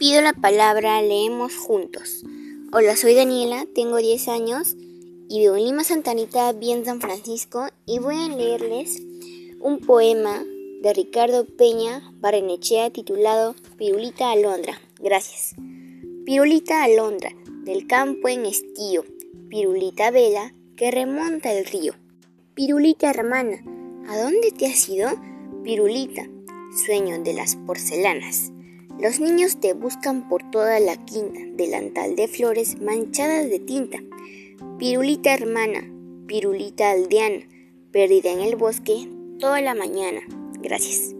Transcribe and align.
Pido 0.00 0.22
la 0.22 0.32
palabra, 0.32 1.02
leemos 1.02 1.58
juntos. 1.58 2.24
Hola, 2.72 2.96
soy 2.96 3.14
Daniela, 3.14 3.66
tengo 3.74 3.98
10 3.98 4.28
años 4.28 4.74
y 5.28 5.40
vivo 5.40 5.56
en 5.56 5.64
Lima 5.64 5.84
Santanita, 5.84 6.54
bien 6.54 6.86
San 6.86 7.02
Francisco, 7.02 7.66
y 7.84 7.98
voy 7.98 8.16
a 8.16 8.34
leerles 8.34 9.02
un 9.60 9.78
poema 9.80 10.42
de 10.80 10.94
Ricardo 10.94 11.44
Peña 11.44 12.14
Barrenechea 12.14 12.88
titulado 12.88 13.54
Pirulita 13.76 14.30
Alondra. 14.30 14.80
Gracias. 14.98 15.54
Pirulita 16.24 16.82
Alondra, 16.82 17.32
del 17.64 17.86
campo 17.86 18.30
en 18.30 18.46
estío, 18.46 19.04
Pirulita 19.50 20.10
vela 20.10 20.54
que 20.78 20.90
remonta 20.90 21.52
el 21.52 21.66
río. 21.66 21.92
Pirulita 22.54 23.10
hermana, 23.10 23.62
¿a 24.08 24.18
dónde 24.18 24.50
te 24.50 24.64
has 24.64 24.88
ido? 24.88 25.10
Pirulita, 25.62 26.26
sueño 26.86 27.22
de 27.22 27.34
las 27.34 27.56
porcelanas. 27.56 28.50
Los 29.00 29.18
niños 29.18 29.58
te 29.60 29.72
buscan 29.72 30.28
por 30.28 30.50
toda 30.50 30.78
la 30.78 31.02
quinta, 31.06 31.40
delantal 31.54 32.16
de 32.16 32.28
flores 32.28 32.82
manchadas 32.82 33.48
de 33.48 33.58
tinta. 33.58 33.98
Pirulita 34.78 35.32
hermana, 35.32 35.90
pirulita 36.26 36.90
aldeana, 36.90 37.46
perdida 37.92 38.30
en 38.30 38.40
el 38.40 38.56
bosque 38.56 39.08
toda 39.38 39.62
la 39.62 39.74
mañana. 39.74 40.20
Gracias. 40.60 41.14